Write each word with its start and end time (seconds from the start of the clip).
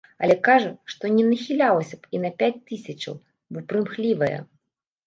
Але 0.27 0.35
кажа, 0.47 0.71
што 0.93 1.11
не 1.17 1.25
нахілілася 1.27 1.95
б 2.01 2.17
і 2.17 2.23
па 2.25 2.33
пяць 2.41 2.61
тысячаў, 2.71 3.21
бо 3.53 3.69
прымхлівая. 3.69 4.35